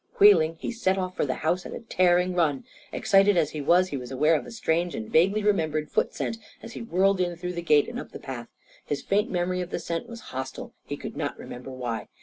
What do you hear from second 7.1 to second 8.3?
in through the gate and up the